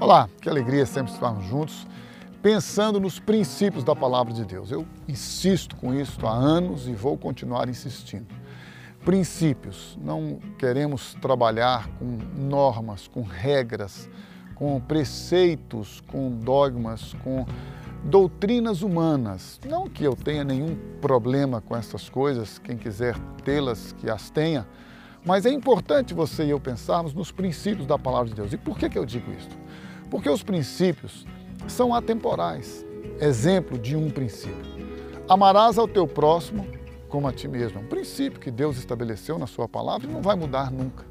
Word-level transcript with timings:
Olá, 0.00 0.26
que 0.40 0.48
alegria 0.48 0.86
sempre 0.86 1.12
estarmos 1.12 1.44
juntos, 1.44 1.86
pensando 2.40 2.98
nos 2.98 3.20
princípios 3.20 3.84
da 3.84 3.94
palavra 3.94 4.32
de 4.32 4.44
Deus. 4.44 4.70
Eu 4.70 4.86
insisto 5.06 5.76
com 5.76 5.92
isso 5.92 6.26
há 6.26 6.32
anos 6.32 6.88
e 6.88 6.94
vou 6.94 7.18
continuar 7.18 7.68
insistindo. 7.68 8.26
Princípios, 9.04 9.98
não 10.02 10.38
queremos 10.58 11.14
trabalhar 11.20 11.88
com 11.98 12.18
normas, 12.36 13.06
com 13.06 13.22
regras, 13.22 14.08
com 14.54 14.80
preceitos, 14.80 16.02
com 16.06 16.30
dogmas, 16.30 17.14
com 17.22 17.44
doutrinas 18.04 18.82
humanas. 18.82 19.60
Não 19.66 19.88
que 19.88 20.04
eu 20.04 20.14
tenha 20.14 20.44
nenhum 20.44 20.76
problema 21.00 21.60
com 21.60 21.76
essas 21.76 22.08
coisas, 22.08 22.58
quem 22.58 22.76
quiser 22.76 23.16
tê-las, 23.44 23.92
que 23.92 24.08
as 24.08 24.30
tenha, 24.30 24.66
mas 25.24 25.44
é 25.44 25.50
importante 25.50 26.14
você 26.14 26.44
e 26.44 26.50
eu 26.50 26.60
pensarmos 26.60 27.12
nos 27.12 27.30
princípios 27.30 27.86
da 27.86 27.98
palavra 27.98 28.28
de 28.28 28.34
Deus. 28.34 28.52
E 28.52 28.56
por 28.56 28.78
que, 28.78 28.88
que 28.88 28.98
eu 28.98 29.04
digo 29.04 29.30
isso? 29.32 29.50
Porque 30.10 30.28
os 30.28 30.42
princípios 30.42 31.26
são 31.66 31.94
atemporais. 31.94 32.84
Exemplo 33.20 33.78
de 33.78 33.96
um 33.96 34.10
princípio. 34.10 34.78
Amarás 35.28 35.76
ao 35.76 35.88
teu 35.88 36.06
próximo 36.06 36.66
como 37.08 37.26
a 37.26 37.32
ti 37.32 37.48
mesmo. 37.48 37.78
É 37.78 37.82
um 37.82 37.86
princípio 37.86 38.40
que 38.40 38.50
Deus 38.50 38.78
estabeleceu 38.78 39.38
na 39.38 39.46
sua 39.46 39.68
palavra 39.68 40.08
e 40.08 40.12
não 40.12 40.22
vai 40.22 40.36
mudar 40.36 40.70
nunca. 40.70 41.04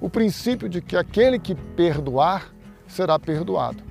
O 0.00 0.08
princípio 0.08 0.68
de 0.68 0.80
que 0.80 0.96
aquele 0.96 1.38
que 1.38 1.54
perdoar 1.54 2.54
será 2.86 3.18
perdoado. 3.18 3.89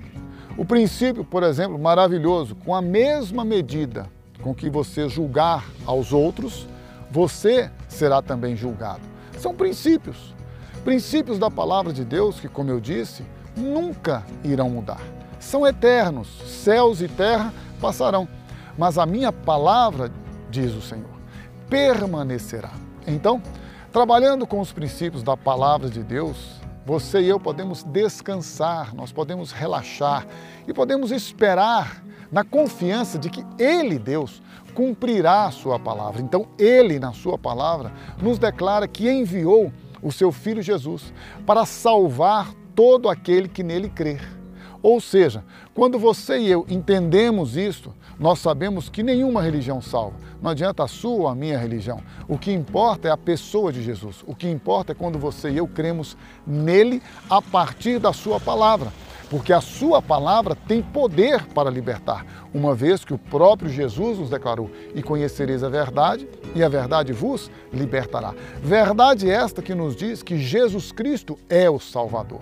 O 0.60 0.64
princípio, 0.66 1.24
por 1.24 1.42
exemplo, 1.42 1.78
maravilhoso, 1.78 2.54
com 2.54 2.74
a 2.74 2.82
mesma 2.82 3.46
medida 3.46 4.06
com 4.42 4.54
que 4.54 4.68
você 4.68 5.08
julgar 5.08 5.64
aos 5.86 6.12
outros, 6.12 6.68
você 7.10 7.70
será 7.88 8.20
também 8.20 8.54
julgado. 8.54 9.00
São 9.38 9.54
princípios. 9.54 10.34
Princípios 10.84 11.38
da 11.38 11.50
palavra 11.50 11.94
de 11.94 12.04
Deus 12.04 12.38
que, 12.38 12.46
como 12.46 12.68
eu 12.68 12.78
disse, 12.78 13.24
nunca 13.56 14.22
irão 14.44 14.68
mudar. 14.68 15.00
São 15.38 15.66
eternos, 15.66 16.28
céus 16.44 17.00
e 17.00 17.08
terra 17.08 17.54
passarão, 17.80 18.28
mas 18.76 18.98
a 18.98 19.06
minha 19.06 19.32
palavra, 19.32 20.12
diz 20.50 20.74
o 20.74 20.82
Senhor, 20.82 21.08
permanecerá. 21.70 22.72
Então, 23.06 23.42
trabalhando 23.90 24.46
com 24.46 24.60
os 24.60 24.74
princípios 24.74 25.22
da 25.22 25.38
palavra 25.38 25.88
de 25.88 26.02
Deus, 26.02 26.59
você 26.84 27.20
e 27.20 27.28
eu 27.28 27.38
podemos 27.38 27.82
descansar, 27.82 28.94
nós 28.94 29.12
podemos 29.12 29.52
relaxar 29.52 30.26
e 30.66 30.72
podemos 30.72 31.12
esperar 31.12 32.02
na 32.32 32.44
confiança 32.44 33.18
de 33.18 33.28
que 33.28 33.44
Ele, 33.58 33.98
Deus, 33.98 34.42
cumprirá 34.74 35.44
a 35.44 35.50
sua 35.50 35.78
palavra. 35.78 36.22
Então, 36.22 36.46
Ele, 36.58 36.98
na 36.98 37.12
sua 37.12 37.36
palavra, 37.36 37.92
nos 38.20 38.38
declara 38.38 38.88
que 38.88 39.10
enviou 39.10 39.72
o 40.02 40.10
seu 40.10 40.32
Filho 40.32 40.62
Jesus 40.62 41.12
para 41.44 41.66
salvar 41.66 42.54
todo 42.74 43.08
aquele 43.08 43.48
que 43.48 43.62
nele 43.62 43.88
crer. 43.88 44.20
Ou 44.82 45.00
seja, 45.00 45.44
quando 45.74 45.98
você 45.98 46.38
e 46.38 46.50
eu 46.50 46.64
entendemos 46.68 47.56
isto, 47.56 47.94
nós 48.20 48.38
sabemos 48.38 48.90
que 48.90 49.02
nenhuma 49.02 49.40
religião 49.40 49.80
salva. 49.80 50.14
Não 50.42 50.50
adianta 50.50 50.84
a 50.84 50.88
sua 50.88 51.20
ou 51.20 51.28
a 51.28 51.34
minha 51.34 51.56
religião. 51.56 52.02
O 52.28 52.36
que 52.36 52.52
importa 52.52 53.08
é 53.08 53.10
a 53.10 53.16
pessoa 53.16 53.72
de 53.72 53.82
Jesus. 53.82 54.22
O 54.26 54.34
que 54.34 54.46
importa 54.46 54.92
é 54.92 54.94
quando 54.94 55.18
você 55.18 55.48
e 55.48 55.56
eu 55.56 55.66
cremos 55.66 56.18
nele 56.46 57.02
a 57.30 57.40
partir 57.40 57.98
da 57.98 58.12
sua 58.12 58.38
palavra. 58.38 58.92
Porque 59.30 59.54
a 59.54 59.60
sua 59.62 60.02
palavra 60.02 60.54
tem 60.54 60.82
poder 60.82 61.46
para 61.46 61.70
libertar, 61.70 62.26
uma 62.52 62.74
vez 62.74 63.04
que 63.04 63.14
o 63.14 63.18
próprio 63.18 63.70
Jesus 63.70 64.18
nos 64.18 64.28
declarou: 64.28 64.68
E 64.92 65.02
conhecereis 65.02 65.62
a 65.62 65.68
verdade, 65.68 66.28
e 66.54 66.64
a 66.64 66.68
verdade 66.68 67.12
vos 67.12 67.48
libertará. 67.72 68.34
Verdade 68.60 69.30
esta 69.30 69.62
que 69.62 69.74
nos 69.74 69.94
diz 69.94 70.20
que 70.20 70.36
Jesus 70.36 70.90
Cristo 70.90 71.38
é 71.48 71.70
o 71.70 71.78
Salvador. 71.78 72.40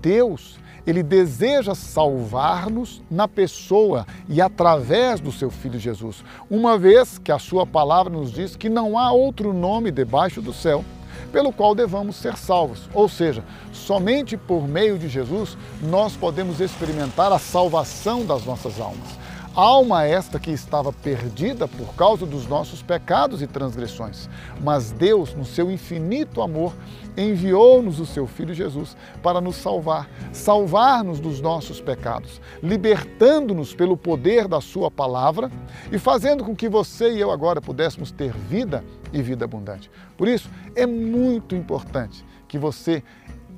Deus 0.00 0.58
ele 0.86 1.02
deseja 1.02 1.74
salvar-nos 1.74 3.02
na 3.10 3.26
pessoa 3.26 4.06
e 4.28 4.40
através 4.40 5.20
do 5.20 5.32
seu 5.32 5.50
Filho 5.50 5.78
Jesus, 5.78 6.24
uma 6.48 6.78
vez 6.78 7.18
que 7.18 7.32
a 7.32 7.38
sua 7.38 7.66
palavra 7.66 8.12
nos 8.12 8.30
diz 8.30 8.54
que 8.54 8.68
não 8.68 8.98
há 8.98 9.10
outro 9.10 9.52
nome 9.52 9.90
debaixo 9.90 10.40
do 10.40 10.52
céu 10.52 10.84
pelo 11.32 11.52
qual 11.52 11.74
devamos 11.74 12.16
ser 12.16 12.36
salvos. 12.36 12.88
Ou 12.94 13.08
seja, 13.08 13.44
somente 13.72 14.36
por 14.36 14.66
meio 14.66 14.98
de 14.98 15.08
Jesus 15.08 15.56
nós 15.82 16.14
podemos 16.14 16.60
experimentar 16.60 17.32
a 17.32 17.38
salvação 17.38 18.24
das 18.24 18.44
nossas 18.44 18.80
almas. 18.80 19.25
Alma 19.56 20.04
esta 20.04 20.38
que 20.38 20.50
estava 20.50 20.92
perdida 20.92 21.66
por 21.66 21.94
causa 21.94 22.26
dos 22.26 22.46
nossos 22.46 22.82
pecados 22.82 23.40
e 23.40 23.46
transgressões. 23.46 24.28
Mas 24.62 24.92
Deus, 24.92 25.32
no 25.32 25.46
seu 25.46 25.70
infinito 25.70 26.42
amor, 26.42 26.74
enviou-nos 27.16 27.98
o 27.98 28.04
seu 28.04 28.26
Filho 28.26 28.52
Jesus 28.52 28.94
para 29.22 29.40
nos 29.40 29.56
salvar, 29.56 30.10
salvar-nos 30.30 31.20
dos 31.20 31.40
nossos 31.40 31.80
pecados, 31.80 32.38
libertando-nos 32.62 33.74
pelo 33.74 33.96
poder 33.96 34.46
da 34.46 34.60
Sua 34.60 34.90
palavra 34.90 35.50
e 35.90 35.98
fazendo 35.98 36.44
com 36.44 36.54
que 36.54 36.68
você 36.68 37.14
e 37.14 37.20
eu 37.22 37.30
agora 37.30 37.58
pudéssemos 37.58 38.10
ter 38.10 38.32
vida 38.32 38.84
e 39.10 39.22
vida 39.22 39.46
abundante. 39.46 39.90
Por 40.18 40.28
isso, 40.28 40.50
é 40.74 40.84
muito 40.84 41.56
importante 41.56 42.22
que 42.46 42.58
você 42.58 43.02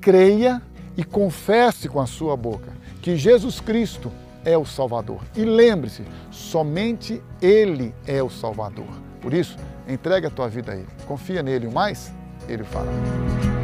creia 0.01 0.63
e 0.97 1.03
confesse 1.03 1.89
com 1.89 2.01
a 2.01 2.07
sua 2.07 2.37
boca 2.37 2.73
que 3.03 3.17
Jesus 3.17 3.59
Cristo 3.59 4.13
é 4.45 4.57
o 4.57 4.65
Salvador. 4.65 5.21
E 5.37 5.45
lembre-se, 5.45 6.05
somente 6.31 7.23
Ele 7.41 7.95
é 8.07 8.23
o 8.23 8.31
Salvador. 8.31 8.89
Por 9.21 9.35
isso, 9.35 9.57
entregue 9.89 10.27
a 10.27 10.31
tua 10.31 10.49
vida 10.49 10.73
a 10.73 10.77
Ele. 10.77 10.89
Confia 11.07 11.43
nele, 11.43 11.67
o 11.67 11.73
mais 11.73 12.13
Ele 12.49 12.65
fará. 12.65 13.58